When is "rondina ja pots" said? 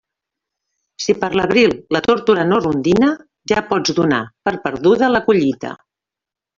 2.65-3.97